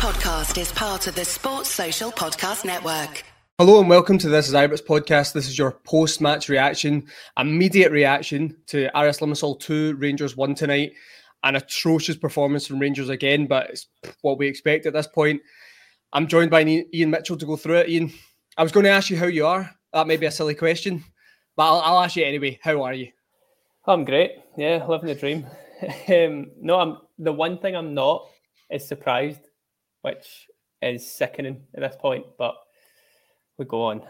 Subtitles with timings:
[0.00, 3.22] podcast is part of the Sports Social Podcast Network.
[3.58, 5.34] Hello and welcome to This is Ibrox podcast.
[5.34, 7.06] This is your post-match reaction,
[7.36, 10.94] immediate reaction to Aris Limassol 2, Rangers 1 tonight.
[11.44, 13.88] An atrocious performance from Rangers again, but it's
[14.22, 15.42] what we expect at this point.
[16.14, 17.90] I'm joined by Iain Mitchell to go through it.
[17.90, 18.10] Iain,
[18.56, 19.70] I was going to ask you how you are.
[19.92, 21.04] That may be a silly question,
[21.56, 22.58] but I'll, I'll ask you anyway.
[22.62, 23.08] How are you?
[23.86, 24.30] I'm great.
[24.56, 25.46] Yeah, living the dream.
[26.08, 28.30] um, no, I'm the one thing I'm not
[28.70, 29.40] is surprised,
[30.02, 30.48] which
[30.82, 32.26] is sickening at this point.
[32.38, 32.54] But
[33.58, 34.02] we go on.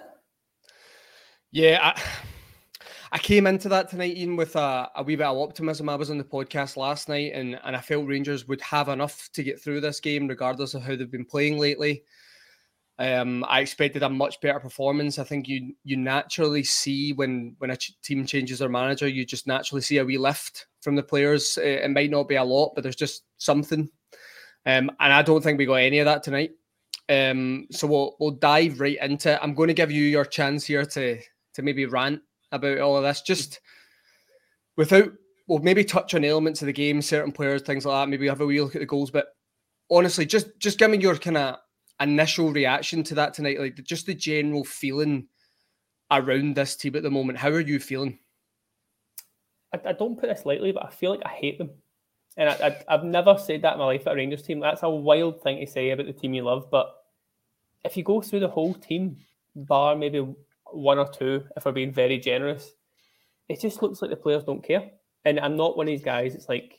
[1.52, 2.02] Yeah, I,
[3.12, 5.88] I came into that tonight, Iain, with a, a, wee bit of optimism.
[5.88, 9.28] I was on the podcast last night, and and I felt Rangers would have enough
[9.32, 12.04] to get through this game, regardless of how they've been playing lately.
[13.00, 15.18] Um, I expected a much better performance.
[15.18, 19.24] I think you you naturally see when when a ch- team changes their manager, you
[19.24, 21.58] just naturally see a wee lift from the players.
[21.58, 23.90] It, it might not be a lot, but there's just something.
[24.66, 26.52] Um, and I don't think we got any of that tonight.
[27.08, 29.40] Um, so we'll we'll dive right into it.
[29.42, 31.18] I'm going to give you your chance here to
[31.54, 32.20] to maybe rant
[32.52, 33.60] about all of this, just
[34.76, 35.10] without
[35.48, 38.08] we'll maybe touch on elements of the game, certain players, things like that.
[38.08, 39.28] Maybe have a wee look at the goals, but
[39.90, 41.56] honestly, just just give me your kind of
[42.00, 43.60] initial reaction to that tonight?
[43.60, 45.28] Like just the general feeling
[46.10, 47.38] around this team at the moment.
[47.38, 48.18] How are you feeling?
[49.72, 51.70] I, I don't put this lightly, but I feel like I hate them.
[52.40, 54.60] And I, have never said that in my life at a Rangers team.
[54.60, 56.70] That's a wild thing to say about the team you love.
[56.70, 56.90] But
[57.84, 59.18] if you go through the whole team,
[59.54, 60.26] bar maybe
[60.72, 62.72] one or two, if we're being very generous,
[63.50, 64.90] it just looks like the players don't care.
[65.26, 66.34] And I'm not one of these guys.
[66.34, 66.78] It's like,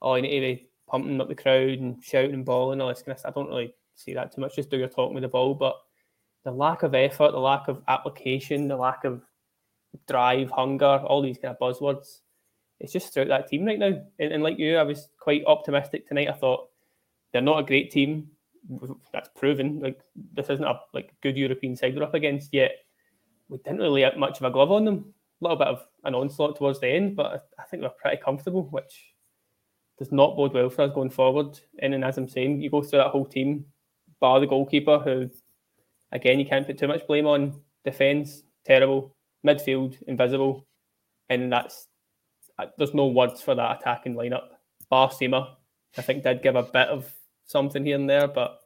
[0.00, 3.02] oh, you need to be pumping up the crowd and shouting and bawling all this
[3.02, 3.32] kind of stuff.
[3.34, 4.54] I don't really see that too much.
[4.54, 5.74] Just do your talking with the ball, but
[6.44, 9.20] the lack of effort, the lack of application, the lack of
[10.06, 12.20] drive, hunger, all these kind of buzzwords,
[12.82, 14.02] it's just throughout that team right now.
[14.18, 16.28] And, and like you, I was quite optimistic tonight.
[16.28, 16.68] I thought
[17.32, 18.26] they're not a great team.
[19.12, 19.80] That's proven.
[19.80, 20.00] Like
[20.34, 22.72] this isn't a like good European side we're up against yet.
[23.48, 25.14] We didn't really have much of a glove on them.
[25.40, 28.64] A little bit of an onslaught towards the end, but I think we're pretty comfortable,
[28.64, 29.14] which
[29.98, 31.58] does not bode well for us going forward.
[31.78, 33.64] And, and as I'm saying, you go through that whole team,
[34.20, 35.30] bar the goalkeeper, who,
[36.10, 37.60] again, you can't put too much blame on.
[37.84, 39.14] Defence, terrible.
[39.46, 40.66] Midfield, invisible.
[41.28, 41.88] And that's,
[42.78, 44.48] there's no words for that attacking lineup.
[44.88, 45.54] Bar Sima,
[45.96, 47.10] I think, did give a bit of
[47.46, 48.60] something here and there, but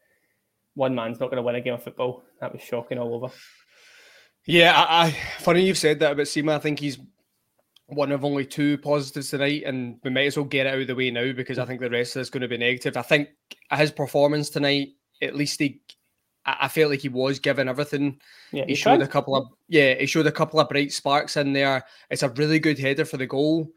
[0.75, 2.23] one man's not going to win a game of football.
[2.41, 3.33] That was shocking all over.
[4.45, 6.53] Yeah, I, I funny you've said that about Sima.
[6.53, 6.99] I think he's
[7.87, 10.87] one of only two positives tonight, and we might as well get it out of
[10.87, 12.97] the way now because I think the rest of it's going to be negative.
[12.97, 13.29] I think
[13.73, 14.89] his performance tonight
[15.23, 15.81] at least he
[16.45, 18.21] I felt like he was given everything.
[18.53, 21.37] Yeah, he, he showed a couple of yeah, he showed a couple of bright sparks
[21.37, 21.85] in there.
[22.09, 23.73] It's a really good header for the goal.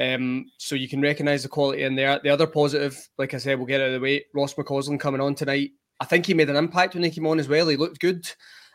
[0.00, 2.18] Um, so you can recognise the quality in there.
[2.22, 4.24] The other positive, like I said, we'll get out of the way.
[4.34, 5.72] Ross McCausland coming on tonight.
[6.00, 7.68] I think he made an impact when he came on as well.
[7.68, 8.26] He looked good.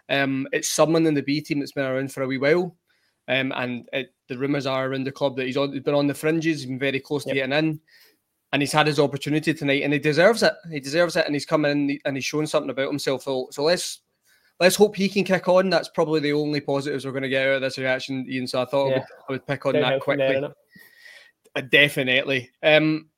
[0.08, 2.76] Um, it's someone in the B team that's been around for a wee while.
[3.28, 6.06] Um, and it, the rumours are around the club that he's, on, he's been on
[6.06, 7.34] the fringes, he's been very close yep.
[7.34, 7.80] to getting in
[8.56, 10.54] and he's had his opportunity tonight, and he deserves it.
[10.72, 13.24] He deserves it, and he's coming in and he's shown something about himself.
[13.24, 14.00] So, so let's
[14.62, 15.70] let's hope he can kick on.
[15.70, 18.48] That's probably the only positives we're going to get out of this reaction, Ian.
[18.48, 18.96] So I thought yeah.
[18.96, 20.42] I, would, I, would, pick on that quickly.
[21.56, 22.50] Uh, definitely.
[22.62, 23.10] Um,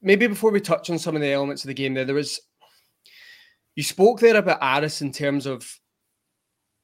[0.00, 2.40] maybe before we touch on some of the elements of the game, there there was
[3.74, 5.80] you spoke there about Aris in terms of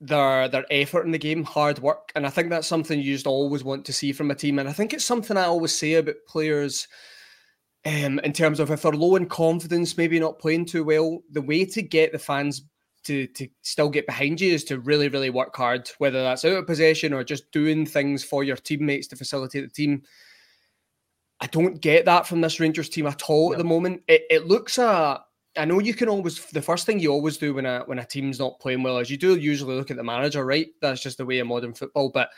[0.01, 3.27] their their effort in the game, hard work, and I think that's something you just
[3.27, 4.59] always want to see from a team.
[4.59, 6.89] And I think it's something I always say about players
[7.87, 11.43] um, in terms of if they're low in confidence, maybe not playing too well, the
[11.43, 12.63] way to get the fans
[13.05, 16.59] to to still get behind you is to really, really work hard, whether that's out
[16.59, 20.03] of possession or just doing things for your teammates to facilitate the team.
[21.41, 23.53] I don't get that from this Rangers team at all no.
[23.55, 24.03] at the moment.
[24.09, 25.19] It, it looks uh
[25.57, 28.05] I know you can always the first thing you always do when a when a
[28.05, 30.69] team's not playing well is you do usually look at the manager, right?
[30.81, 32.11] That's just the way of modern football.
[32.11, 32.31] But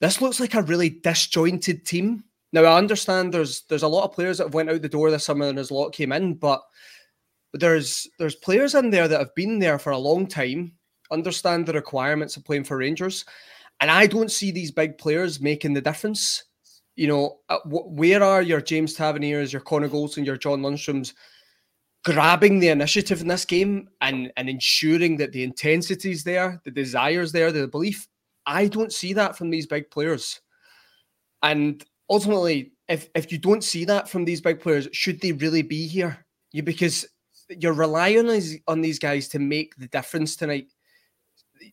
[0.00, 2.24] this looks like a really disjointed team.
[2.52, 5.10] Now I understand there's there's a lot of players that have went out the door
[5.10, 6.60] this summer and there's a lot came in, but
[7.54, 10.72] there's there's players in there that have been there for a long time,
[11.10, 13.24] understand the requirements of playing for Rangers,
[13.80, 16.44] and I don't see these big players making the difference.
[16.96, 21.12] You know, uh, where are your James Taverniers, your Connor Goldson, your John Lundstrams
[22.04, 26.70] grabbing the initiative in this game and and ensuring that the intensity is there, the
[26.70, 28.08] desires there, the belief?
[28.46, 30.40] I don't see that from these big players.
[31.42, 35.62] And ultimately, if if you don't see that from these big players, should they really
[35.62, 36.24] be here?
[36.52, 37.06] You because
[37.48, 38.28] you're relying
[38.66, 40.68] on these guys to make the difference tonight.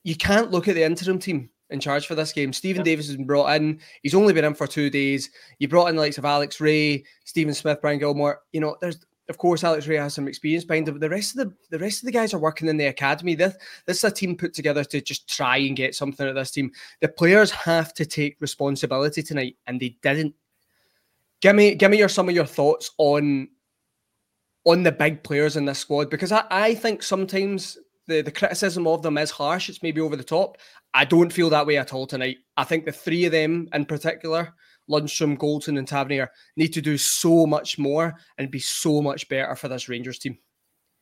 [0.04, 2.54] You can't look at the interim team in charge for this game.
[2.54, 2.92] Steven yeah.
[2.92, 3.80] Davis has been brought in.
[4.02, 5.30] He's only been in for two days.
[5.60, 8.38] You brought in the likes of Alex Rae, Steven Smith, Brian Gilmour.
[8.52, 11.38] You know, there's of course, Alex Rae has some experience behind him, but the rest
[11.38, 13.36] of the the rest of the guys are working in the academy.
[13.36, 13.56] This
[13.86, 16.72] this is a team put together to just try and get something at this team.
[17.02, 20.36] The players have to take responsibility tonight, and they didn't.
[21.42, 23.48] Give me give me your some of your thoughts on
[24.66, 27.78] on the big players in this squad because I, I think sometimes
[28.08, 29.70] the, the criticism of them is harsh.
[29.70, 30.58] It's maybe over the top.
[30.94, 32.38] I don't feel that way at all tonight.
[32.58, 34.54] I think the three of them in particular,
[34.90, 39.56] Lundstram, Goldson, and Tavernier, need to do so much more and be so much better
[39.56, 40.38] for this Rangers team.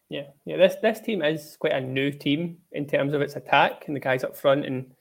[0.09, 0.57] Yeah, yeah.
[0.57, 4.00] This this team is quite a new team in terms of its attack and the
[4.00, 4.92] guys up front and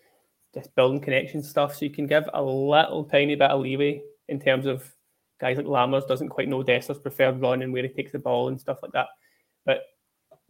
[0.54, 1.74] just building connection stuff.
[1.74, 4.88] So you can give a little tiny bit of leeway in terms of
[5.40, 8.48] guys like Lammers doesn't quite know Dessers' preferred run and where he takes the ball
[8.48, 9.08] and stuff like that.
[9.66, 9.80] But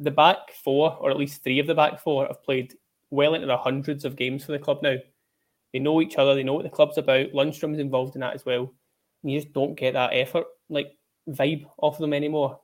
[0.00, 2.74] the back four, or at least three of the back four, have played
[3.10, 4.96] well into the hundreds of games for the club now.
[5.72, 7.32] They know each other, they know what the club's about.
[7.32, 8.72] Lundstram's involved in that as well.
[9.22, 10.96] And you just don't get that effort, like
[11.28, 12.58] vibe off them anymore.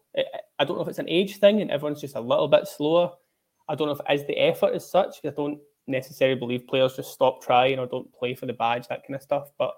[0.59, 3.13] I don't know if it's an age thing and everyone's just a little bit slower.
[3.69, 6.97] I don't know if it is the effort as such, I don't necessarily believe players
[6.97, 9.51] just stop trying or don't play for the badge, that kind of stuff.
[9.59, 9.75] But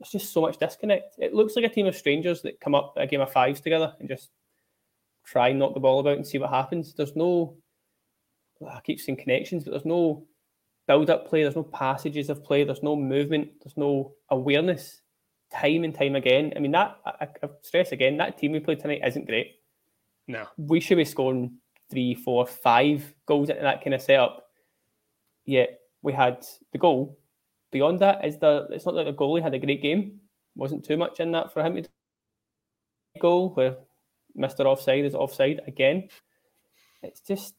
[0.00, 1.16] it's just so much disconnect.
[1.18, 3.94] It looks like a team of strangers that come up a game of fives together
[4.00, 4.30] and just
[5.30, 6.94] try and knock the ball about and see what happens.
[6.94, 7.56] There's no,
[8.66, 10.26] I keep saying connections, but there's no
[10.86, 15.02] build up play, there's no passages of play, there's no movement, there's no awareness
[15.52, 16.52] time and time again.
[16.56, 19.56] I mean, that, I, I stress again, that team we played tonight isn't great.
[20.26, 20.46] No.
[20.56, 21.58] We should be scoring
[21.90, 24.46] three, four, five goals into that kind of setup.
[25.44, 27.18] Yet we had the goal.
[27.70, 30.20] Beyond that, is the it's not like the goalie had a great game.
[30.54, 31.88] Wasn't too much in that for him to
[33.20, 33.76] goal where
[34.36, 34.66] Mr.
[34.66, 36.08] Offside is offside again.
[37.02, 37.54] It's just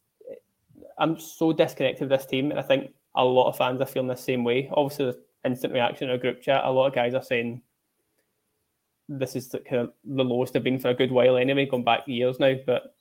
[0.98, 4.08] I'm so disconnected with this team, and I think a lot of fans are feeling
[4.08, 4.70] the same way.
[4.74, 7.62] Obviously, the instant reaction in a group chat, a lot of guys are saying
[9.08, 11.84] this is the, kind of the lowest they've been for a good while anyway, going
[11.84, 12.54] back years now.
[12.66, 12.96] But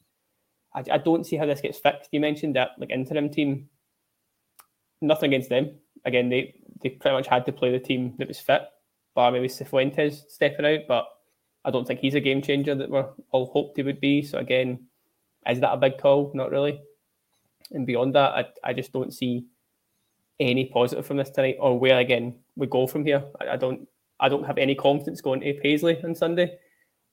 [0.75, 2.09] I, I don't see how this gets fixed.
[2.13, 3.69] You mentioned that like interim team,
[5.01, 5.73] nothing against them.
[6.05, 8.63] Again, they they pretty much had to play the team that was fit,
[9.15, 11.07] bar maybe Cifuentes stepping out, but
[11.65, 14.23] I don't think he's a game changer that we're all hoped he would be.
[14.23, 14.87] So again,
[15.49, 16.31] is that a big call?
[16.35, 16.81] Not really.
[17.73, 19.45] And beyond that, I, I just don't see
[20.41, 23.25] any positive from this tonight, or where again we go from here.
[23.41, 23.87] I, I don't
[24.21, 26.59] I don't have any confidence going to Paisley on Sunday.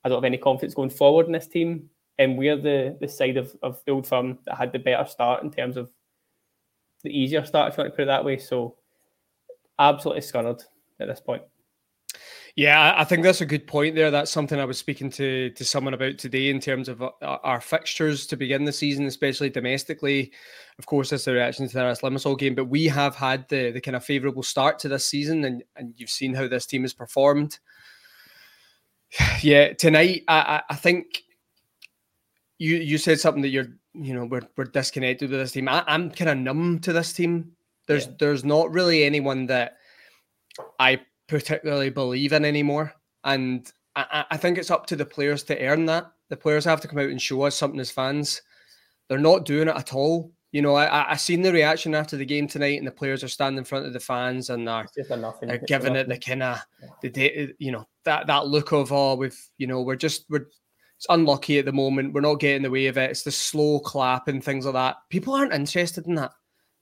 [0.04, 1.90] I don't have any confidence going forward in this team.
[2.18, 5.44] And we're the the side of, of the old firm that had the better start
[5.44, 5.92] in terms of
[7.04, 8.38] the easier start, if you want to put it that way.
[8.38, 8.78] So
[9.80, 10.64] absolutely scunnered
[11.00, 11.44] at this point.
[12.56, 14.10] Yeah, I think that's a good point there.
[14.10, 17.60] That's something I was speaking to to someone about today in terms of uh, our
[17.60, 20.32] fixtures to begin the season, especially domestically.
[20.80, 23.72] Of course, that's the reaction to the Aris Limassol game, but we have had the
[23.72, 26.84] the kind of favourable start to this season, and and you've seen how this team
[26.84, 27.60] has performed.
[29.42, 31.24] Yeah, tonight I I think
[32.58, 35.68] you you said something that you're you know we're we're disconnected with this team.
[35.68, 37.52] I, am kind of numb to this team.
[37.88, 38.14] There's yeah.
[38.20, 39.78] there's not really anyone that
[40.80, 42.94] I particularly believe in anymore.
[43.24, 46.12] And I, I, think it's up to the players to earn that.
[46.30, 48.42] The players have to come out and show us something as fans.
[49.08, 50.32] They're not doing it at all.
[50.52, 53.28] You know, I I seen the reaction after the game tonight, and the players are
[53.28, 54.88] standing in front of the fans and they're,
[55.50, 56.60] they're giving it the kind of
[57.02, 60.48] the you know that that look of oh we've you know we're just we're
[60.98, 62.14] it's unlucky at the moment.
[62.14, 63.12] We're not getting the way of it.
[63.12, 64.96] It's the slow clap and things like that.
[65.10, 66.32] People aren't interested in that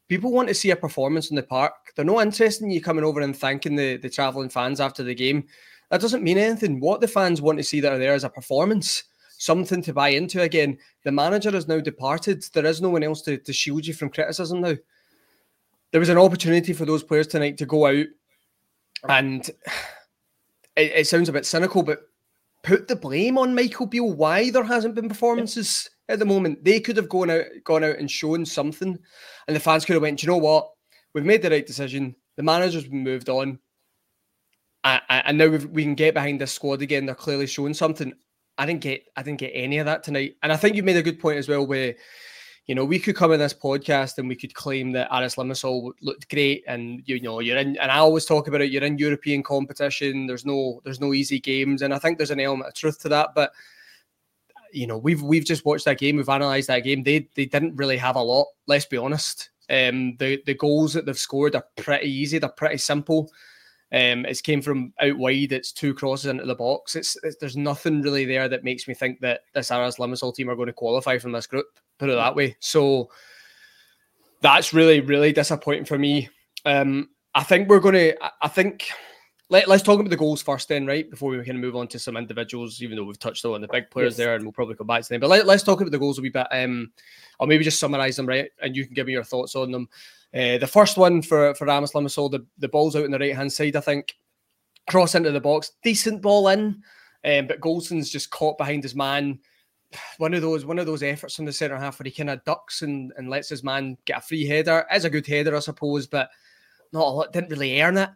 [0.09, 1.73] people want to see a performance in the park.
[1.95, 5.15] They're not interested in you coming over and thanking the, the travelling fans after the
[5.15, 5.45] game.
[5.89, 6.79] That doesn't mean anything.
[6.79, 9.03] What the fans want to see that are there is a performance,
[9.37, 10.41] something to buy into.
[10.41, 12.43] Again, the manager has now departed.
[12.53, 14.75] There is no one else to, to shield you from criticism now.
[15.91, 18.07] There was an opportunity for those players tonight to go out
[19.07, 19.47] and
[20.75, 22.01] it, it sounds a bit cynical, but
[22.63, 26.63] put the blame on Michael Beale why there hasn't been performances at the moment.
[26.63, 28.97] They could have gone out, gone out and shown something,
[29.47, 30.21] and the fans could have went.
[30.21, 30.69] you know what?
[31.13, 32.15] We've made the right decision.
[32.37, 33.59] The manager's been moved on,
[34.83, 37.05] and now we can get behind this squad again.
[37.05, 38.13] They're clearly showing something.
[38.57, 40.97] I didn't get, I didn't get any of that tonight, and I think you made
[40.97, 41.65] a good point as well.
[41.65, 41.95] Where
[42.65, 45.91] you know, we could come in this podcast and we could claim that Aris Limassol
[46.01, 47.77] looked great, and you know, you're in.
[47.77, 48.71] And I always talk about it.
[48.71, 50.27] You're in European competition.
[50.27, 53.09] There's no, there's no easy games, and I think there's an element of truth to
[53.09, 53.29] that.
[53.35, 53.51] But
[54.73, 56.17] you know, we've we've just watched that game.
[56.17, 57.03] We've analysed that game.
[57.03, 58.47] They they didn't really have a lot.
[58.67, 59.49] Let's be honest.
[59.69, 62.37] Um, the the goals that they've scored are pretty easy.
[62.37, 63.31] They're pretty simple.
[63.91, 65.51] Um, it's came from out wide.
[65.51, 66.95] It's two crosses into the box.
[66.95, 70.49] It's, it's there's nothing really there that makes me think that this Aris Limassol team
[70.49, 71.67] are going to qualify from this group.
[71.99, 72.55] Put it that way.
[72.59, 73.09] So
[74.41, 76.29] that's really really disappointing for me.
[76.65, 78.17] Um, I think we're going to.
[78.41, 78.89] I think
[79.49, 81.09] let, us talk about the goals first, then, right?
[81.09, 83.67] Before we kind of move on to some individuals, even though we've touched on the
[83.67, 84.17] big players yes.
[84.17, 85.21] there, and we'll probably come back to them.
[85.21, 86.47] But let, us talk about the goals a wee bit.
[86.51, 86.91] Um,
[87.39, 88.49] I'll maybe just summarize them, right?
[88.61, 89.89] And you can give me your thoughts on them.
[90.33, 93.35] Uh, the first one for for Aris Limassol, the, the ball's out on the right
[93.35, 94.15] hand side, I think.
[94.89, 96.81] Cross into the box, decent ball in,
[97.23, 99.39] um, but Goldson's just caught behind his man.
[100.17, 102.43] One of those, one of those efforts from the centre half where he kind of
[102.43, 104.85] ducks and, and lets his man get a free header.
[104.89, 106.29] It's a good header, I suppose, but
[106.91, 107.31] not a lot.
[107.31, 108.09] Didn't really earn it.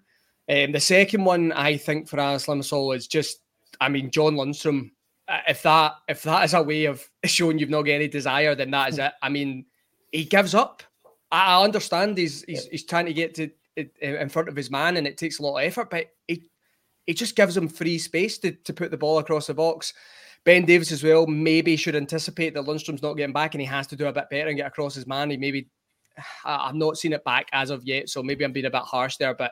[0.49, 3.39] Um, the second one, I think, for Aris Limassol is just,
[3.81, 4.91] I mean, John Lundstram.
[5.27, 8.55] Uh, if that if that is a way of showing you've not got any desire,
[8.55, 9.11] then that is it.
[9.21, 9.65] I mean,
[10.11, 10.83] he gives up.
[11.29, 15.05] I, understand he's, he's he's trying to get to in front of his man, and
[15.05, 16.49] it takes a lot of effort, but he
[17.05, 19.93] he just gives him free space to, to put the ball across the box.
[20.43, 23.87] Ben Davies as well maybe should anticipate that Lundstram's not getting back and he has
[23.87, 25.29] to do a bit better and get across his man.
[25.29, 25.69] He maybe
[26.45, 29.17] I've not seen it back as of yet, so maybe I'm being a bit harsh
[29.17, 29.51] there, but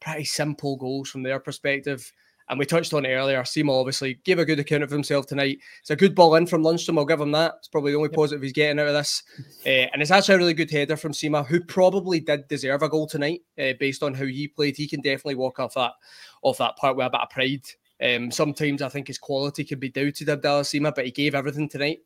[0.00, 2.12] pretty simple goals from their perspective.
[2.50, 3.42] And we touched on it earlier.
[3.42, 5.58] Sima obviously gave a good account of himself tonight.
[5.80, 6.96] It's a good ball in from Lundstram.
[6.96, 7.56] I'll give him that.
[7.58, 9.22] It's probably the only positive he's getting out of this.
[9.66, 12.88] Uh, and it's actually a really good header from Sima, who probably did deserve a
[12.88, 14.78] goal tonight uh, based on how he played.
[14.78, 15.92] He can definitely walk off that
[16.40, 17.64] off that part with a bit of pride.
[18.02, 21.68] Um, sometimes I think his quality can be doubted, Abdallah Sima, but he gave everything
[21.68, 21.98] tonight.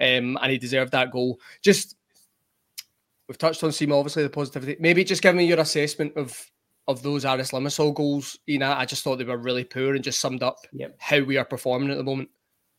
[0.00, 1.40] Um, and he deserved that goal.
[1.62, 1.96] Just
[3.26, 4.76] we've touched on Sima, obviously the positivity.
[4.80, 6.38] Maybe just give me your assessment of
[6.88, 10.02] of those Aris Limassol goals, you know, I just thought they were really poor and
[10.02, 10.96] just summed up yep.
[10.98, 12.30] how we are performing at the moment.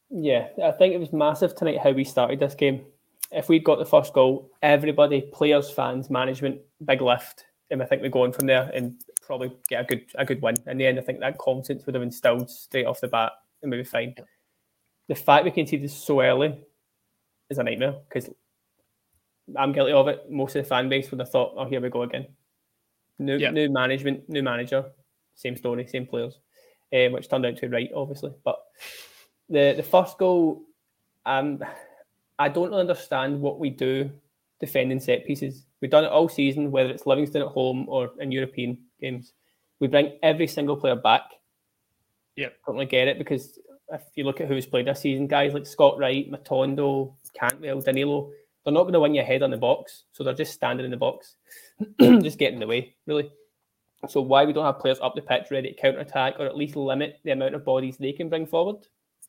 [0.10, 2.84] Yeah, I think it was massive tonight how we started this game.
[3.32, 8.02] If we'd got the first goal, everybody, players, fans, management, big lift, and I think
[8.02, 10.56] we're going from there and probably get a good a good win.
[10.66, 13.72] In the end, I think that confidence would have instilled straight off the bat and
[13.72, 14.16] we'd be fine.
[15.08, 16.60] The fact we conceded so early
[17.52, 18.32] is a nightmare because
[19.56, 20.32] I'm guilty of it.
[20.32, 22.26] Most of the fan base would have thought, "Oh, here we go again."
[23.20, 23.54] New yep.
[23.54, 24.86] new management, new manager,
[25.36, 26.40] same story, same players,
[26.94, 28.32] um, which turned out to be right, obviously.
[28.44, 28.60] But
[29.50, 30.64] the the first goal,
[31.26, 31.64] um,
[32.38, 34.10] I don't understand what we do
[34.60, 35.66] defending set pieces.
[35.82, 39.34] We've done it all season, whether it's Livingston at home or in European games.
[39.80, 41.24] We bring every single player back.
[42.36, 43.60] Yeah, don't really get it because
[43.92, 48.32] if you look at who's played this season, guys like Scott Wright, Matondo, Cantwell, Danilo,
[48.64, 50.92] they're not going to win your head on the box, so they're just standing in
[50.92, 51.36] the box,
[52.00, 53.32] just getting in the way, really.
[54.08, 56.56] So why we don't have players up the pitch ready to counter attack or at
[56.56, 58.78] least limit the amount of bodies they can bring forward?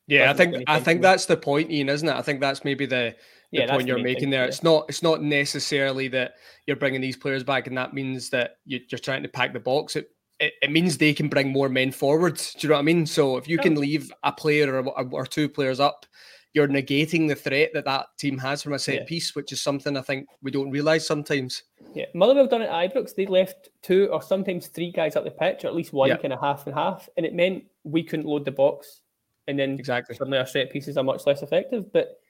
[0.06, 2.14] Yeah, I think I think that's the point, Iain, isn't it?
[2.14, 3.14] I think that's maybe the,
[3.52, 4.42] the yeah, point you're making thing, there.
[4.42, 4.48] Yeah.
[4.48, 6.34] It's not it's not necessarily that
[6.66, 9.60] you're bringing these players back, and that means that you, are trying to pack the
[9.60, 9.94] box.
[9.94, 12.36] It, it, it means they can bring more men forward.
[12.36, 13.06] Do you know what I mean?
[13.06, 16.06] So if you can leave a player or, or two players up,
[16.52, 19.04] you're negating the threat that that team has from a set yeah.
[19.04, 21.62] piece, which is something I think we don't realise sometimes.
[21.94, 23.14] Yeah, Motherwell done it at Ibrox.
[23.14, 26.16] They left two or sometimes three guys up the pitch, or at least one yeah.
[26.16, 29.02] kind of half and half, and it meant we couldn't load the box,
[29.46, 31.92] and then exactly suddenly our set pieces are much less effective.
[31.92, 32.20] But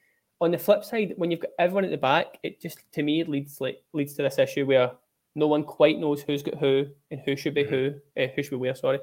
[0.41, 3.25] on the flip side, when you've got everyone at the back, it just to me
[3.25, 4.93] leads like leads to this issue where
[5.35, 7.75] no one quite knows who's got who and who should be mm-hmm.
[7.75, 8.75] who, uh, who should be where.
[8.75, 8.99] Sorry,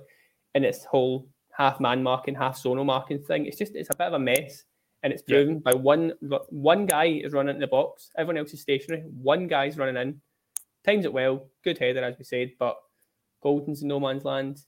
[0.53, 3.47] and it's whole half man marking, half zonal marking thing.
[3.47, 4.63] It's just it's a bit of a mess
[5.04, 5.72] and it's proven yeah.
[5.72, 6.13] by one
[6.50, 9.04] one guy is running in the box, everyone else is stationary.
[9.22, 10.22] One guy's running in,
[10.86, 12.77] times it well, good header as we said, but
[13.44, 14.62] Goldson's in no man's land.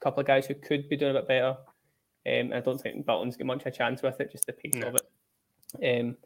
[0.00, 1.56] A couple of guys who could be doing a bit better.
[2.24, 4.82] Um, I don't think Butland's got much of a chance with it, just the pace
[4.82, 6.00] of it.
[6.00, 6.16] Um,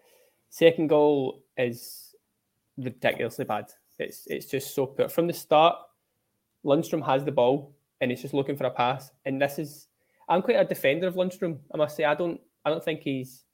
[0.51, 2.15] second goal is
[2.77, 3.67] ridiculously bad.
[3.99, 5.77] It's it's just so poor from the start.
[6.65, 9.89] Lundstram has the ball and he's just looking for a pass, and this is.
[10.29, 11.59] I'm quite a defender of Lundstram.
[11.73, 13.45] I must say I don't I don't think he's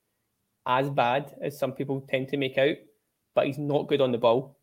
[0.66, 2.76] as bad as some people tend to make out,
[3.35, 4.57] but he's not good on the ball.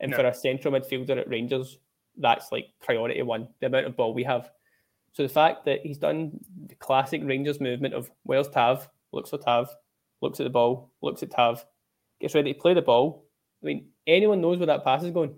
[0.00, 0.18] And no.
[0.18, 1.78] for a central midfielder at Rangers,
[2.18, 4.50] that's like priority one, the amount of ball we have.
[5.12, 9.38] So the fact that he's done the classic Rangers movement of where's Tav, looks for
[9.38, 9.74] Tav,
[10.20, 11.64] looks at the ball, looks at Tav,
[12.20, 13.24] gets ready to play the ball.
[13.62, 15.34] I mean, anyone knows where that pass is going.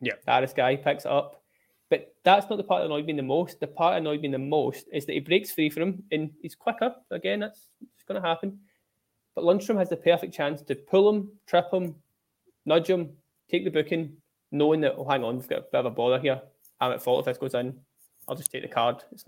[0.00, 0.14] Yeah.
[0.26, 1.42] Aris guy picks it up.
[1.88, 3.60] But that's not the part that annoyed me the most.
[3.60, 6.30] The part that annoyed me the most is that he breaks free from him and
[6.40, 6.94] he's quicker.
[7.10, 8.58] Again, that's it's going to happen.
[9.34, 11.94] But Lundstram has the perfect chance to pull him, trip him,
[12.66, 13.10] nudge him,
[13.50, 14.16] take the booking,
[14.50, 16.40] knowing that, oh, hang on, we've got a bit of a bother here.
[16.80, 17.74] I'm at fault if this goes in.
[18.28, 19.02] I'll just take the card.
[19.12, 19.24] It's,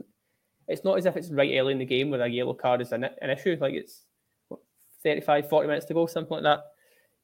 [0.68, 2.92] it's not as if it's right early in the game where a yellow card is
[2.92, 3.56] an, an issue.
[3.60, 4.02] Like it's
[4.48, 4.60] what,
[5.02, 6.64] 35, 40 minutes to go, something like that.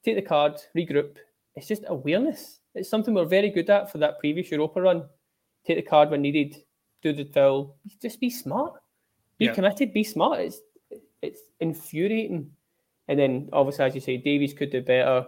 [0.04, 1.16] Take the card, regroup.
[1.54, 2.60] It's just awareness.
[2.74, 5.04] It's something we're very good at for that previous Europa run.
[5.66, 6.62] Take the card when needed,
[7.02, 7.76] do the foul.
[8.00, 8.74] Just be smart.
[9.38, 9.54] Be yeah.
[9.54, 10.40] committed, be smart.
[10.40, 10.60] It's
[11.22, 12.50] it's infuriating
[13.10, 15.26] and then obviously, as you say, Davies could do better.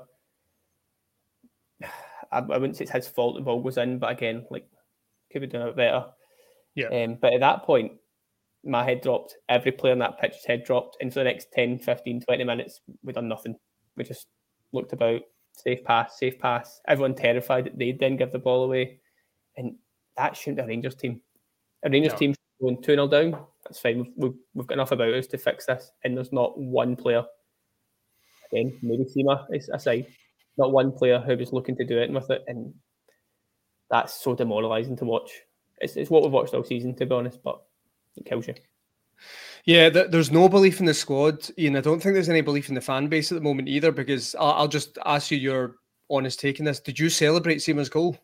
[2.32, 4.68] I, I wouldn't say it's his fault the ball goes in, but again, like
[5.32, 6.06] could be doing it better.
[6.76, 6.86] Yeah.
[6.86, 7.92] Um, but at that point,
[8.64, 9.36] my head dropped.
[9.48, 10.96] Every player on that pitch's head dropped.
[11.00, 13.56] And for the next 10, 15, 20 minutes, we done nothing.
[13.96, 14.28] We just
[14.70, 15.22] looked about,
[15.54, 16.80] safe pass, safe pass.
[16.86, 19.00] Everyone terrified that they'd then give the ball away.
[19.56, 19.74] And
[20.16, 21.20] that shouldn't be a Rangers team.
[21.84, 22.18] A Rangers No.
[22.18, 23.98] team going 2 0 down, that's fine.
[23.98, 25.90] We've, we've, we've got enough about us to fix this.
[26.04, 27.24] And there's not one player,
[28.52, 30.06] again, maybe Sima is aside,
[30.59, 32.42] not one player who was looking to do it with it.
[32.47, 32.75] And
[33.90, 35.30] that's so demoralising to watch.
[35.80, 37.61] It's, it's what we've watched all season, to be honest, but
[38.16, 38.54] it kills you.
[39.64, 41.76] Yeah, th- there's no belief in the squad, Iain.
[41.76, 43.92] I don't think there's any belief in the fan base at the moment either.
[43.92, 45.76] Because I'll, I'll just ask you your
[46.11, 46.80] honest take on this.
[46.80, 48.16] Did you celebrate Sima's goal?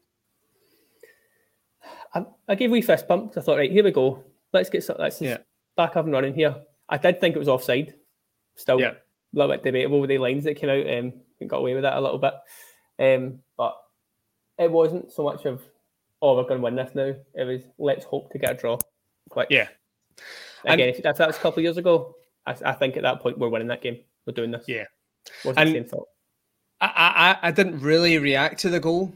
[2.14, 4.24] I, I gave wee fist 'cause I thought, right, here we go.
[4.52, 5.38] Let's get let's Yeah.
[5.76, 6.56] back up and running here.
[6.88, 7.94] I did think it was offside.
[8.56, 8.94] Still Yeah.
[9.34, 10.88] A little bit debatable with the lines that came out.
[10.98, 12.34] Um, we got away with that a little bit.
[12.98, 13.76] Um, but
[14.58, 15.62] it wasn't so much of,
[16.20, 17.14] oh, we're going to win this now.
[17.34, 18.78] It was, let's hope to get a draw.
[19.28, 19.48] Quick.
[19.50, 19.68] Yeah.
[20.64, 22.16] And- Again, if, if that was a couple of years ago,
[22.46, 23.98] I, I think at that point we're winning that game.
[24.26, 24.64] We're doing this.
[24.66, 24.84] Yeah.
[25.44, 26.08] Wasn't And- the same thought.
[26.80, 29.12] I, I I didn't really react to the goal.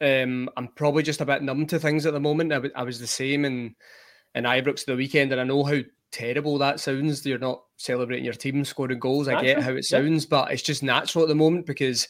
[0.00, 2.50] Um, I'm probably just a bit numb to things at the moment.
[2.50, 3.74] I, w- I was the same in
[4.34, 5.80] in Ibrox the weekend, and I know how
[6.12, 7.26] terrible that sounds.
[7.26, 9.28] You're not celebrating your team scoring goals.
[9.28, 9.98] I get how it yeah.
[9.98, 12.08] sounds, but it's just natural at the moment because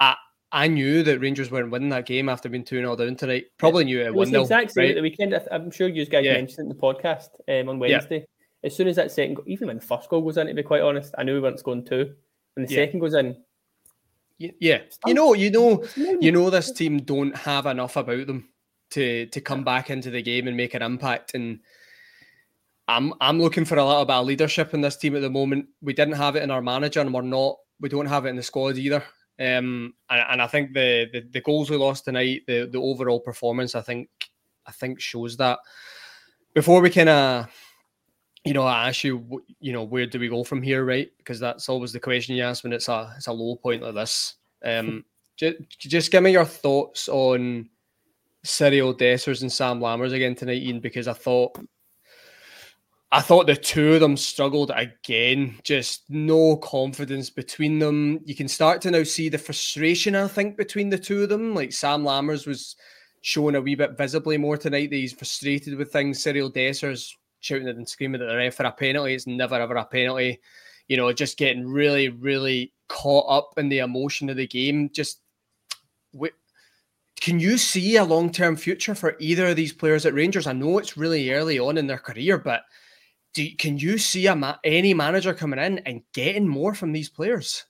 [0.00, 0.16] I
[0.52, 3.46] I knew that Rangers weren't winning that game after being two 0 down tonight.
[3.58, 4.94] Probably knew it was one the 0 exact same at right?
[4.96, 5.48] the weekend.
[5.50, 6.34] I'm sure you guys Yeah.
[6.34, 7.96] mentioned it in the podcast um, on Yeah.
[7.96, 8.26] Wednesday.
[8.64, 10.82] As soon as that second, even when the first goal goes in, to be quite
[10.82, 12.14] honest, I knew we weren't scoring two.
[12.54, 13.36] When the second goes in,
[14.38, 18.48] Yeah, you know, you know, you know, this team don't have enough about them
[18.90, 21.34] to to come back into the game and make an impact.
[21.34, 21.60] And
[22.88, 25.66] I'm I'm looking for a little bit of leadership in this team at the moment.
[25.80, 27.56] We didn't have it in our manager, and we're not.
[27.80, 29.02] We don't have it in the squad either.
[29.40, 33.20] Um, and, and I think the, the the goals we lost tonight, the the overall
[33.20, 34.08] performance, I think
[34.66, 35.58] I think shows that.
[36.54, 37.46] Before we kind of,
[38.44, 41.08] you know, I ask you, you know, where do we go from here, right?
[41.16, 43.94] Because that's always the question you ask when it's a it's a low point like
[43.94, 44.34] this.
[44.64, 45.04] Um,
[45.36, 47.70] just, just give me your thoughts on
[48.44, 51.58] Cyriel Dessers and Sam Lammers again tonight, Iain, because I thought
[53.14, 55.58] I thought the two of them struggled again.
[55.64, 58.20] Just no confidence between them.
[58.24, 61.54] You can start to now see the frustration, I think, between the two of them.
[61.54, 62.74] Like Sam Lammers was
[63.20, 66.22] showing a wee bit visibly more tonight that he's frustrated with things.
[66.22, 69.12] Cyriel Dessers shouting and screaming at the ref for a penalty.
[69.12, 70.40] It's never ever a penalty.
[70.88, 74.88] You know, just getting really, really caught up in the emotion of the game.
[74.90, 75.20] Just
[76.14, 76.32] wi-
[77.20, 80.46] can you see a long term future for either of these players at Rangers?
[80.46, 82.62] I know it's really early on in their career, but
[83.34, 87.08] do, can you see a ma- any manager coming in and getting more from these
[87.08, 87.64] players?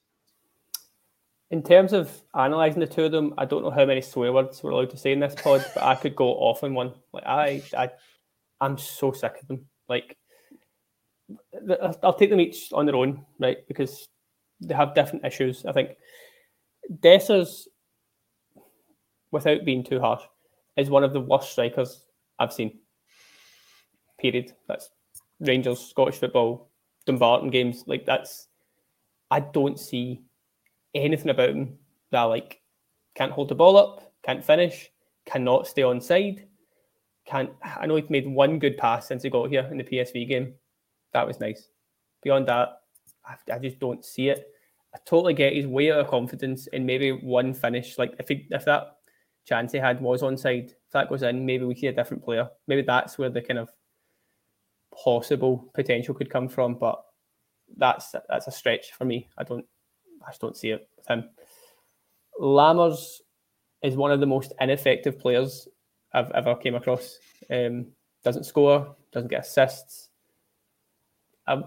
[1.53, 4.63] in terms of analysing the two of them, I don't know how many swear words
[4.63, 6.95] we're allowed to say in this pod, but I could go off on one.
[7.13, 7.91] Like I, I,
[8.61, 9.67] I'm so sick of them.
[9.87, 10.17] Like,
[12.03, 13.59] I'll take them each on their own, right?
[13.69, 14.09] Because
[14.61, 15.67] they have different issues.
[15.67, 15.91] I think
[16.91, 17.67] Dessers,
[19.31, 20.23] without being too harsh,
[20.79, 22.03] is one of the worst strikers
[22.39, 22.79] I've seen.
[24.19, 24.55] Period.
[24.69, 24.89] That's
[25.43, 26.71] Rangers, Scottish football,
[27.07, 27.85] Dumbarton games.
[27.87, 28.49] Like that's,
[29.31, 30.23] I don't see
[30.95, 31.79] anything about him
[32.11, 32.61] that I like.
[33.15, 34.91] Can't hold the ball up, can't finish,
[35.27, 36.47] cannot stay on side.
[37.27, 37.51] Can't.
[37.63, 40.55] I know he's made one good pass since he got here in the PSV game.
[41.13, 41.69] That was nice.
[42.23, 42.81] Beyond that,
[43.25, 44.49] I, I just don't see it.
[44.95, 47.99] I totally get his way out of confidence in maybe one finish.
[47.99, 48.97] Like if he, if that
[49.47, 52.25] chance he had was on side, if that goes in, maybe we see a different
[52.25, 52.49] player.
[52.67, 53.71] Maybe that's where the kind of
[54.93, 56.75] possible potential could come from.
[56.75, 57.03] But
[57.77, 59.29] that's that's a stretch for me.
[59.39, 59.65] I don't
[60.27, 61.29] I just don't see it with him.
[62.41, 63.19] Lammers
[63.83, 65.69] is one of the most ineffective players
[66.13, 67.19] I've ever came across.
[67.51, 67.89] Um,
[68.25, 70.11] doesn't score, doesn't get assists.
[71.47, 71.65] Um,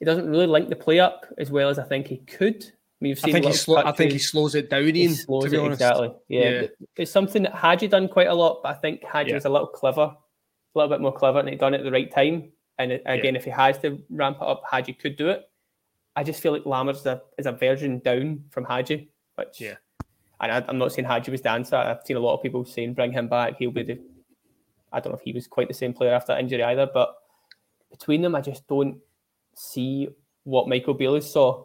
[0.00, 2.64] he doesn't really link the play up as well as I think he could.
[2.64, 2.68] I
[3.00, 5.44] mean, you've I seen think he slow, I think he slows it down, He slows
[5.44, 5.80] to be it honest.
[5.80, 6.12] exactly.
[6.28, 6.50] Yeah.
[6.62, 6.66] Yeah.
[6.96, 9.36] it's something that Hagi done quite a lot, but I think Hagi Yeah.
[9.36, 10.16] was a little clever,
[10.74, 12.50] a little bit more clever, and he'd done it at the right time.
[12.78, 15.48] And again, if he has to ramp it up, Hagi could do it.
[16.16, 19.76] I just feel like Lammers is a, is a version down from Hagi, which Yeah.
[20.40, 21.76] And I, I'm not saying Hagi was the answer.
[21.76, 23.56] I've seen a lot of people saying bring him back.
[23.58, 24.00] He'll be the.
[24.92, 27.14] I don't know if he was quite the same player after that injury either, but
[27.90, 28.98] between them, I just don't
[29.54, 30.08] see
[30.44, 31.64] what Michael Beale saw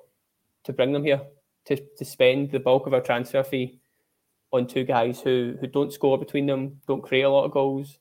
[0.63, 1.21] to bring them here
[1.65, 3.79] to, to spend the bulk of our transfer fee
[4.51, 7.99] on two guys who who don't score between them, don't create a lot of goals.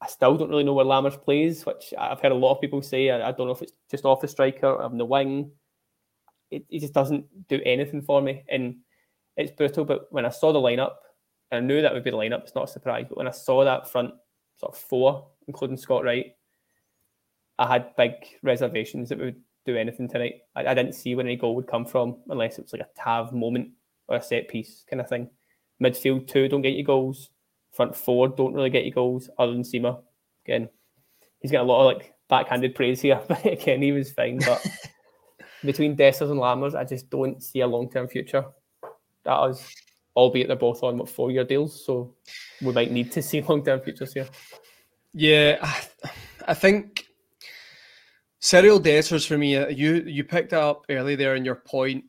[0.00, 2.82] I still don't really know where Lammers plays, which I've heard a lot of people
[2.82, 3.10] say.
[3.10, 5.50] I, I don't know if it's just off the striker on the wing.
[6.50, 8.76] It, it just doesn't do anything for me, and
[9.36, 9.84] it's brutal.
[9.84, 10.94] But when I saw the lineup,
[11.52, 12.42] I knew that would be the lineup.
[12.42, 14.12] It's not a surprise, but when I saw that front
[14.56, 16.32] sort of four, including Scott Wright,
[17.58, 20.40] I had big reservations that we would do anything tonight.
[20.54, 23.00] I, I, didn't see where any goal would come from unless it was like a
[23.00, 23.70] Tav moment
[24.08, 25.30] or a set piece kind of thing.
[25.82, 27.30] Midfield two don't get you goals.
[27.74, 30.00] Front four don't really get you goals other than Sima.
[30.46, 30.68] Again,
[31.40, 34.38] he's got a lot of like backhanded praise here, but again, he was fine.
[34.38, 34.64] But
[35.64, 38.44] between Dessers and Lammers, I just don't see a long term future.
[39.24, 39.66] That is,
[40.14, 42.14] albeit they're both on what four year deals, so
[42.62, 44.28] we might need to see long term futures here.
[45.12, 45.74] Yeah,
[46.46, 47.06] I think
[48.40, 49.56] Cyriel Dessers for me.
[49.56, 52.04] Uh, you you picked up early there in your point.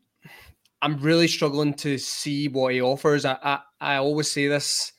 [0.83, 3.25] I'm really struggling to see what he offers.
[3.25, 4.91] I, I, I always say this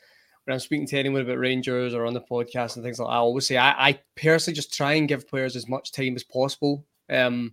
[0.47, 3.13] when I'm speaking to anyone about Rangers or on the podcast and things like that.
[3.13, 6.25] I always say I, I personally just try and give players as much time as
[6.25, 6.85] possible.
[7.11, 7.53] Um,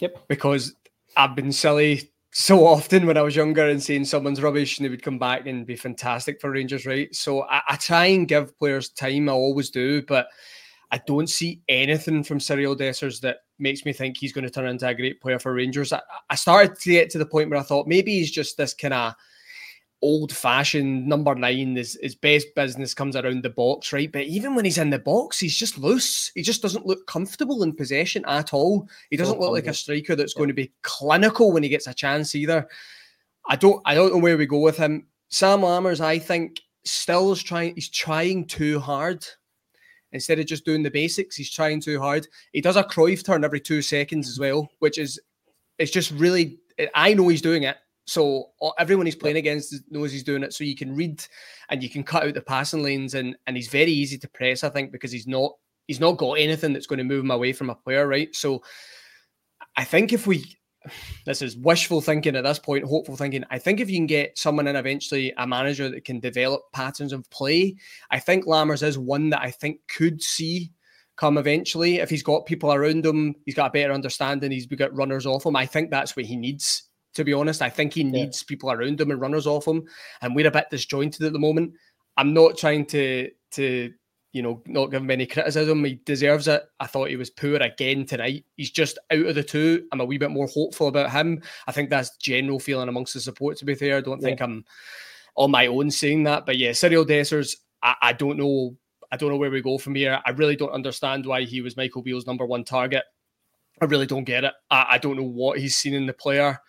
[0.00, 0.28] Yep.
[0.28, 0.74] Because
[1.16, 4.90] I've been silly so often when I was younger and saying someone's rubbish and they
[4.90, 7.12] would come back and be fantastic for Rangers, right?
[7.14, 9.28] So I, I try and give players time.
[9.28, 10.28] I always do, but
[10.90, 14.68] I don't see anything from Cyriel Dessers that makes me think he's going to turn
[14.68, 15.92] into a great player for Rangers.
[15.92, 18.74] I, I started to get to the point where I thought maybe he's just this
[18.74, 19.14] kind of
[20.02, 21.76] old fashioned number nine.
[21.76, 24.10] His, his best business comes around the box, right?
[24.10, 26.30] But even when he's in the box, he's just loose.
[26.34, 28.88] He just doesn't look comfortable in possession at all.
[29.10, 30.38] He doesn't look like a striker that's yeah.
[30.38, 32.68] going to be clinical when he gets a chance either.
[33.48, 35.06] I don't I don't know where we go with him.
[35.30, 39.24] Sam Lammers, I think, still is trying he's trying too hard.
[40.12, 42.26] Instead of just doing the basics, he's trying too hard.
[42.52, 45.20] He does a Cruyff turn every two seconds as well, which is
[45.78, 46.58] it's just really
[46.94, 47.76] I know he's doing it
[48.08, 50.54] so everyone he's playing against knows he's doing it.
[50.54, 51.22] So you can read
[51.68, 54.64] and you can cut out the passing lanes, and and he's very easy to press.
[54.64, 55.52] I think because he's not
[55.86, 58.34] he's not got anything that's going to move him away from a player, right?
[58.34, 58.62] So
[59.76, 60.44] I think if we
[61.26, 63.44] this is wishful thinking at this point, hopeful thinking.
[63.50, 67.12] I think if you can get someone in eventually, a manager that can develop patterns
[67.12, 67.76] of play,
[68.10, 70.72] I think Lammers is one that I think could see
[71.16, 71.96] come eventually.
[71.98, 75.44] If he's got people around him, he's got a better understanding, he's got runners off
[75.44, 75.56] him.
[75.56, 77.62] I think that's what he needs to be honest.
[77.62, 78.48] I think he needs yeah.
[78.48, 79.84] people around him and runners off him.
[80.22, 81.74] And we're a bit disjointed at the moment.
[82.16, 83.92] I'm not trying to to
[84.32, 85.84] you know not give him any criticism.
[85.84, 86.62] He deserves it.
[86.80, 88.44] I thought he was poor again tonight.
[88.56, 89.86] He's just out of the two.
[89.92, 91.42] I'm a wee bit more hopeful about him.
[91.66, 93.56] I think that's general feeling amongst the support.
[93.58, 94.28] To be fair, I don't yeah.
[94.28, 94.64] think I'm
[95.36, 96.44] on my own saying that.
[96.44, 97.56] But yeah, Cyriel Dessers.
[97.82, 98.76] I, I don't know.
[99.10, 100.20] I don't know where we go from here.
[100.26, 103.04] I really don't understand why he was Michael Beale's number one target.
[103.80, 104.52] I really don't get it.
[104.70, 106.60] I, I don't know what he's seen in the player.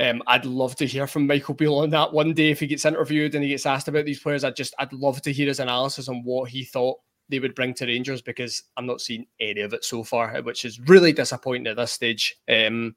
[0.00, 2.86] Um, I'd love to hear from Michael Beale on that one day if he gets
[2.86, 4.44] interviewed and he gets asked about these players.
[4.44, 7.74] I just I'd love to hear his analysis on what he thought they would bring
[7.74, 11.66] to Rangers because I'm not seeing any of it so far, which is really disappointing
[11.66, 12.36] at this stage.
[12.48, 12.96] Um,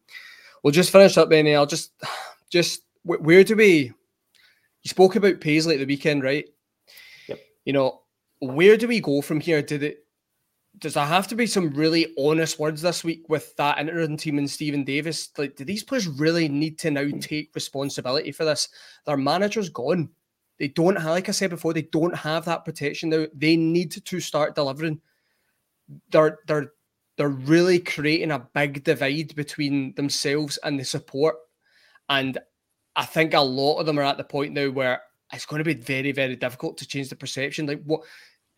[0.64, 1.56] we'll just finish up, Benny.
[1.56, 1.92] I'll just
[2.50, 3.92] just where do we?
[4.84, 6.46] You spoke about Paisley at the weekend, right?
[7.28, 7.40] Yep.
[7.66, 8.02] You know,
[8.40, 9.62] where do we go from here?
[9.62, 10.05] Did it
[10.80, 14.38] does there have to be some really honest words this week with that interim team
[14.38, 15.30] and Steven Davis?
[15.38, 17.20] Like, do these players really need to now hmm.
[17.20, 18.70] take responsibility for this?
[19.06, 20.10] Their manager's gone.
[20.60, 23.26] They don't have, like I said before, they don't have that protection now.
[23.34, 25.02] They need to start delivering.
[26.12, 26.72] They're they're
[27.18, 31.36] they're really creating a big divide between themselves and the support.
[32.10, 32.38] And
[32.96, 35.02] I think a lot of them are at the point now where
[35.34, 37.66] it's going to be very, very difficult to change the perception.
[37.66, 38.02] Like what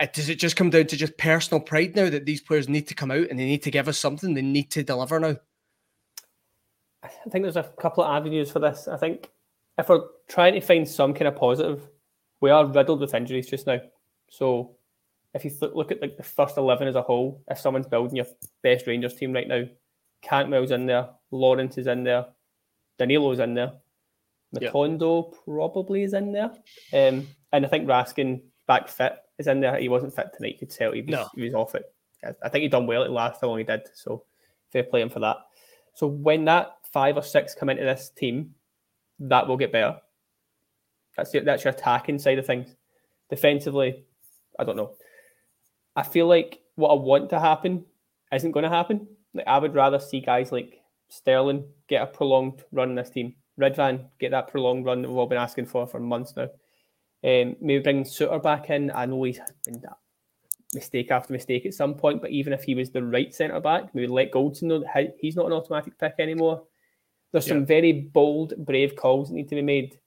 [0.06, 2.96] does it just come down to just personal pride now that these players need to
[2.96, 4.34] come out and they need to give us something?
[4.34, 5.38] They need to deliver now.
[7.04, 8.88] I think there's a couple of avenues for this.
[8.88, 9.30] I think
[9.78, 11.88] if we're trying to find some kind of positive,
[12.42, 13.80] we are riddled with injuries just now.
[14.30, 14.76] So
[15.34, 18.28] if you look at like the first eleven as a whole, if someone's building your
[18.62, 19.64] best Rangers team right now,
[20.22, 22.26] Cantwell's in there, Lawrence is in there,
[23.00, 23.74] Danilo's in there,
[24.56, 25.40] Matondo yep.
[25.46, 26.52] probably is in there,
[26.94, 29.78] um, and I think Raskin back fit is in there.
[29.78, 30.54] He wasn't fit tonight.
[30.54, 31.28] You could tell he was, no.
[31.36, 31.84] he was off it.
[32.44, 33.82] I think he done well at last how long he did.
[33.94, 34.24] So
[34.72, 35.38] fair play him for that.
[35.94, 38.54] So when that five or six come into this team,
[39.20, 39.98] that will get better.
[41.16, 42.76] That's your, that's your attacking side of things.
[43.30, 44.04] Defensively,
[44.60, 44.94] I don't know.
[45.96, 47.86] I feel like what I want to happen
[48.32, 49.08] isn't going to happen.
[49.34, 53.36] Like I would rather see guys like Sterling get a prolonged run in this team.
[53.60, 56.50] Ridvan get that prolonged run that we've all been asking for for months now.
[57.28, 58.90] Um, maybe bring Souttar back in.
[58.96, 59.98] I know he's been that
[60.74, 63.94] mistake after mistake at some point, but even if he was the right centre back,
[63.94, 66.64] maybe let Goldson know that he's not an automatic pick anymore.
[67.32, 67.56] There's yeah.
[67.56, 70.00] some very bold, brave calls that need to be made.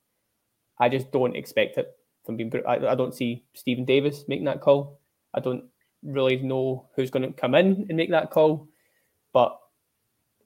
[0.79, 2.51] I just don't expect it from being.
[2.67, 4.99] I, I don't see Steven Davis making that call.
[5.35, 5.65] I don't
[6.03, 8.67] really know who's going to come in and make that call,
[9.35, 9.59] but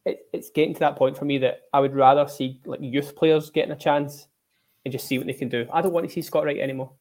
[0.05, 3.15] it, it's getting to that point for me that I would rather see like youth
[3.15, 4.27] players getting a chance
[4.85, 5.66] and just see what they can do.
[5.73, 6.92] I don't want to see Scott Wright anymore.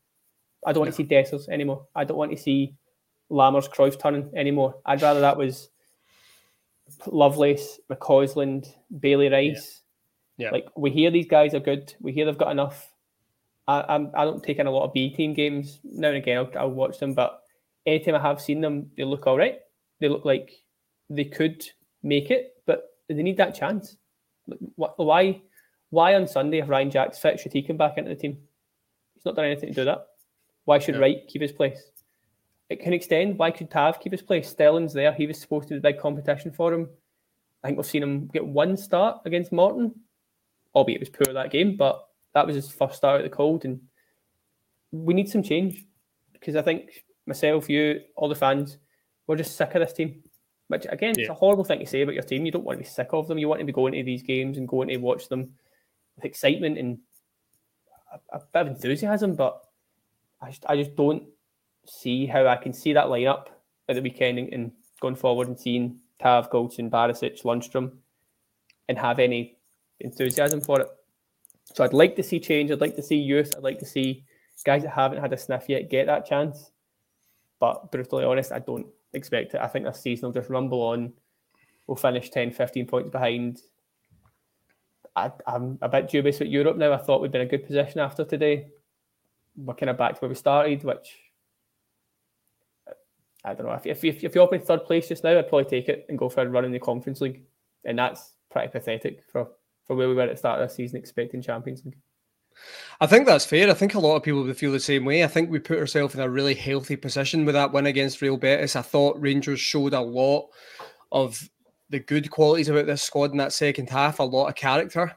[0.66, 1.86] I don't want to see Dessers anymore.
[1.96, 2.76] I don't want to see
[3.30, 4.76] Lammers Cruyff turning anymore.
[4.86, 5.70] I'd rather that was
[7.08, 8.68] Lovelace, McCausland,
[9.00, 9.82] Bailey Rice.
[10.38, 10.48] Yeah.
[10.48, 10.52] yeah.
[10.52, 11.94] Like we hear these guys are good.
[12.00, 12.92] We hear they've got enough.
[13.68, 16.38] I I'm, I don't take in a lot of B team games now and again.
[16.38, 17.44] I'll, I'll watch them, but
[17.86, 19.60] anytime I have seen them, they look all right.
[20.00, 20.52] They look like
[21.10, 21.66] they could
[22.02, 23.98] make it, but they need that chance.
[24.76, 25.42] Why?
[25.94, 28.36] Why on Sunday if Ryan Jack's fit should he come back into the team?
[29.14, 30.08] He's not done anything to do that.
[30.66, 31.92] Why should Wright keep his place?
[32.72, 33.38] It can extend.
[33.38, 34.50] Why could Tav keep his place?
[34.50, 35.14] Sterling's there.
[35.14, 36.90] He was supposed to be the big competition for him.
[37.64, 39.94] I think we've seen him get one start against Morton,
[40.74, 42.04] albeit it was poor that game, but
[42.34, 43.64] that was his first start at the cold.
[43.64, 43.80] And
[44.92, 45.86] we need some change
[46.32, 48.80] because I think myself, you, all the fans,
[49.28, 50.24] we're just sick of this team.
[50.70, 51.26] Which again, yeah.
[51.26, 52.48] it's a horrible thing to say about your team.
[52.48, 53.38] You don't want to be sick of them.
[53.38, 55.54] You want to be going to these games and going to watch them
[56.22, 57.00] excitement and
[58.14, 59.36] a, a bit of enthusiasm.
[59.36, 59.62] But
[60.42, 61.24] I just, I just don't
[61.86, 63.48] see how I can see that lineup
[63.90, 64.72] at the weekend and, and
[65.02, 67.92] going forward and seeing Tav, Goldson, Barisic, Lundstram
[68.88, 69.58] and have any
[70.00, 70.88] enthusiasm for it.
[71.74, 72.72] So I'd like to see change.
[72.72, 73.54] I'd like to see youth.
[73.56, 74.26] I'd like to see
[74.66, 76.72] guys that haven't had a sniff yet get that chance.
[77.60, 79.62] But brutally honest, I don't expect it.
[79.62, 81.14] I think this season will just rumble on.
[81.88, 83.62] We'll finish 10, 15 points behind.
[85.16, 86.94] I, am a bit dubious with Europe now.
[86.94, 88.68] I thought we'd been in a good position after today.
[89.56, 91.16] We're kind of back to where we started, which
[93.46, 93.74] I don't know.
[93.74, 96.18] If, if, if, if you open third place just now, I'd probably take it and
[96.18, 97.42] go for a run in the Conference League.
[97.86, 99.50] And that's pretty pathetic for,
[99.86, 101.98] for where we were at the start of the season expecting Champions League.
[103.02, 103.70] I think that's fair.
[103.70, 105.24] I think a lot of people would feel the same way.
[105.24, 108.38] I think we put ourselves in a really healthy position with that win against Real
[108.38, 108.76] Betis.
[108.76, 110.50] I thought Rangers showed a lot
[111.12, 111.50] of
[111.94, 115.16] the good qualities about this squad in that second half, a lot of character.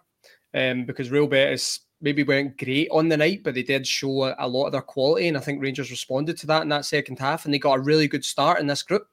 [0.54, 4.36] Um, because Real Betis maybe weren't great on the night, but they did show a,
[4.38, 5.28] a, lot of their quality.
[5.28, 7.82] And I think Rangers responded to that in that second half and they got a
[7.82, 9.08] really good start in this group.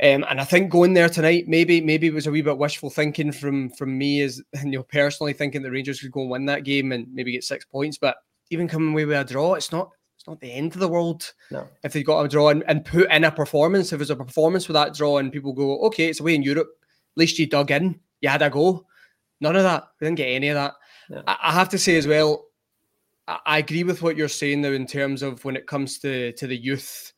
[0.00, 2.90] Um, and I think going there tonight, maybe maybe it was a wee bit wishful
[2.90, 6.46] thinking from from me as you know personally thinking the Rangers could go and win
[6.46, 7.98] that game and maybe get six points.
[7.98, 8.16] But
[8.50, 9.90] even coming away with a draw, it's not
[10.26, 11.32] not the end of the world.
[11.50, 11.68] No.
[11.82, 14.68] If they got a draw and, and put in a performance, if there's a performance
[14.68, 17.70] with that draw and people go, okay, it's away in Europe, at least you dug
[17.70, 18.86] in, you had a go.
[19.40, 19.84] None of that.
[20.00, 20.74] We didn't get any of that.
[21.10, 21.22] No.
[21.26, 22.44] I, I have to say as well,
[23.28, 26.32] I, I agree with what you're saying now in terms of when it comes to
[26.32, 27.12] to the youth.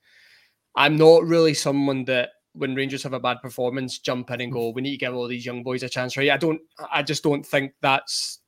[0.77, 4.55] I'm not really someone that when Rangers have a bad performance, jump in and mm.
[4.55, 6.31] go, we need to give all these young boys a chance, right?
[6.31, 6.61] I don't,
[6.93, 8.41] I just don't think that's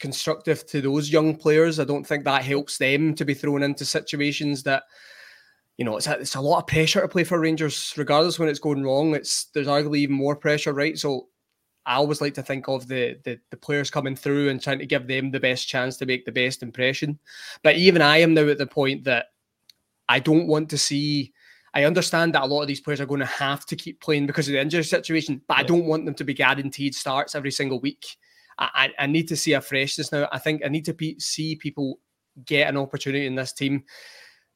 [0.00, 1.78] constructive to those young players.
[1.78, 4.84] I don't think that helps them to be thrown into situations that,
[5.76, 8.48] you know, it's a, it's a lot of pressure to play for Rangers, regardless when
[8.48, 9.14] it's going wrong.
[9.14, 10.98] It's there's arguably even more pressure, right?
[10.98, 11.28] So
[11.86, 14.86] I always like to think of the, the the players coming through and trying to
[14.86, 17.18] give them the best chance to make the best impression.
[17.62, 19.26] But even I am now at the point that
[20.08, 21.32] I don't want to see
[21.72, 24.26] I understand that a lot of these players are going to have to keep playing
[24.26, 25.60] because of the injury situation, but yeah.
[25.60, 28.16] I don't want them to be guaranteed starts every single week.
[28.60, 30.28] I, I, need to see a freshness now.
[30.32, 31.98] I think I need to see people
[32.44, 33.84] get an opportunity in this team.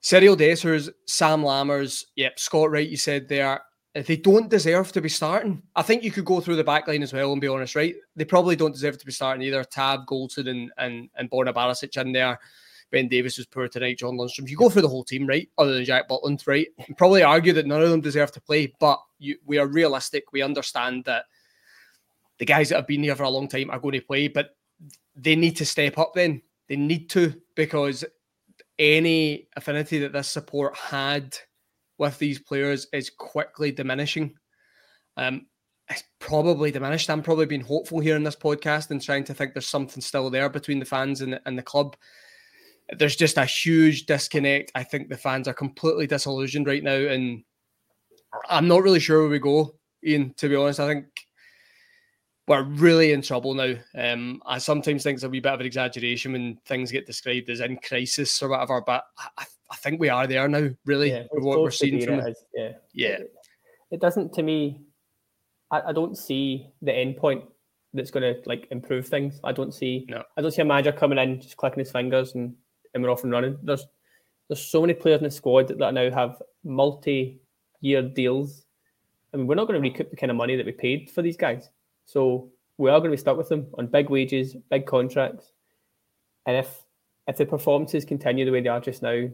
[0.02, 3.62] Cyriel Dessers, Sam Lammers, yep, Scott Wright, you said there,
[3.94, 5.62] eh, they don't deserve to be starting.
[5.74, 7.94] I think you could go through the back line as well and be honest, right?
[8.14, 9.64] They probably don't deserve to be starting either.
[9.64, 12.38] Tav, Goldson, and and, and Borna Barisic in there.
[12.90, 14.48] Ben Davies was poor tonight, John Lundstram.
[14.48, 15.48] You go through the whole team, right?
[15.58, 16.68] Other than Jack Butland, right?
[16.86, 20.24] You probably argue that none of them deserve to play, but you, we are realistic.
[20.32, 21.24] We understand that
[22.38, 24.56] the guys that have been here for a long time are going to play, but
[25.14, 26.42] they need to step up then.
[26.68, 28.04] They need to because
[28.78, 31.36] any affinity that this support had
[31.98, 34.34] with these players is quickly diminishing.
[35.16, 35.46] Um,
[35.88, 37.10] it's probably diminished.
[37.10, 40.30] I'm probably being hopeful here in this podcast and trying to think there's something still
[40.30, 41.96] there between the fans and, and the club
[42.92, 44.72] there's just a huge disconnect.
[44.74, 47.42] I think the fans are completely disillusioned right now, and
[48.48, 49.74] I'm not really sure where we go,
[50.06, 50.34] Iain.
[50.36, 51.06] To be honest, I think
[52.46, 53.74] we're really in trouble now.
[53.94, 57.48] Um, I sometimes think it's a wee bit of an exaggeration when things get described
[57.50, 59.04] as in crisis or whatever, but
[59.38, 62.37] I, I think we are there now, really, yeah, with what we're seeing from it.
[62.54, 63.18] Yeah, yeah.
[63.90, 64.83] It doesn't, to me.
[65.70, 67.44] I, I don't see the end point
[67.94, 69.40] that's going to like improve things.
[69.44, 70.04] I don't see.
[70.09, 70.22] No.
[70.37, 72.54] I don't see a manager coming in just clicking his fingers and
[72.92, 73.57] and we're off and running.
[73.62, 73.87] There's
[74.48, 78.66] there's so many players in the squad that now have multi-year deals.
[79.33, 81.22] I mean, we're not going to recoup the kind of money that we paid for
[81.22, 81.70] these guys.
[82.04, 85.52] So we are going to be stuck with them on big wages, big contracts.
[86.46, 86.82] And if
[87.26, 89.28] if the performances continue the way they are just now,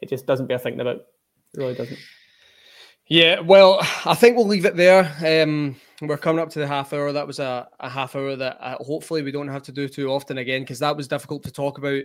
[0.00, 0.96] it just doesn't bear thinking about.
[0.96, 1.98] It really doesn't.
[3.06, 5.12] Yeah, well, I think we'll leave it there.
[5.24, 7.12] Um, we're coming up to the half hour.
[7.12, 10.08] That was a, a half hour that uh, hopefully we don't have to do too
[10.08, 12.02] often again because that was difficult to talk about.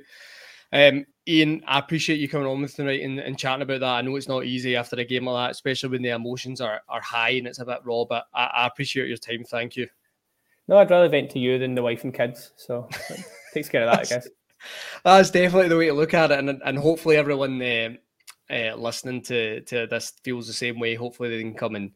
[0.72, 3.96] Um, Iain, I appreciate you coming on with tonight and, and chatting about that.
[3.96, 6.82] I know it's not easy after a game like that, especially when the emotions are,
[6.88, 9.44] are high and it's a bit raw, but I, I appreciate your time.
[9.44, 9.88] Thank you.
[10.68, 12.52] No, I'd rather vent to you than the wife and kids.
[12.56, 12.90] So
[13.54, 14.28] takes care of that, I guess.
[15.04, 16.40] That's definitely the way to look at it.
[16.40, 17.90] And, and hopefully everyone uh,
[18.50, 20.96] uh, listening to, to this feels the same way.
[20.96, 21.92] Hopefully they can come and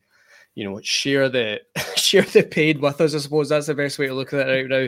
[0.56, 1.62] you know share the
[1.96, 3.16] share the pain with us.
[3.16, 4.88] I suppose that's the best way to look at it right now.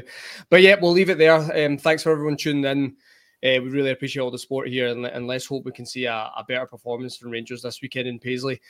[0.49, 1.35] But yeah, we'll leave it there.
[1.65, 2.95] Um, thanks for everyone tuning in.
[3.43, 6.05] Uh, we really appreciate all the support here, and, and let's hope we can see
[6.05, 8.61] a, a better performance from Rangers this weekend in Paisley.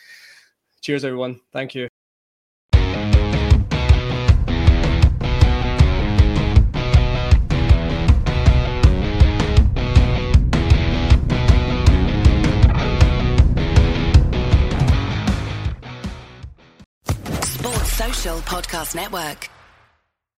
[0.81, 1.39] Cheers, everyone.
[1.51, 1.87] Thank you.
[18.53, 19.49] Podcast Network.